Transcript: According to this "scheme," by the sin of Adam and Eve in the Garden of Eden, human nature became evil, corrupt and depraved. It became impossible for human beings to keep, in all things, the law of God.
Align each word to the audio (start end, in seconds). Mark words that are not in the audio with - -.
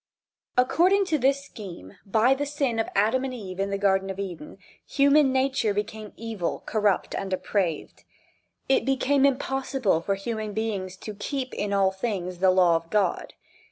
According 0.57 1.05
to 1.05 1.19
this 1.19 1.45
"scheme," 1.45 1.93
by 2.07 2.33
the 2.33 2.47
sin 2.47 2.79
of 2.79 2.87
Adam 2.95 3.23
and 3.23 3.35
Eve 3.35 3.59
in 3.59 3.69
the 3.69 3.77
Garden 3.77 4.09
of 4.09 4.17
Eden, 4.17 4.57
human 4.83 5.31
nature 5.31 5.75
became 5.75 6.11
evil, 6.15 6.63
corrupt 6.65 7.13
and 7.13 7.29
depraved. 7.29 8.03
It 8.67 8.83
became 8.83 9.27
impossible 9.27 10.01
for 10.01 10.15
human 10.15 10.53
beings 10.53 10.97
to 10.97 11.13
keep, 11.13 11.53
in 11.53 11.71
all 11.71 11.91
things, 11.91 12.39
the 12.39 12.49
law 12.49 12.75
of 12.75 12.89
God. 12.89 13.35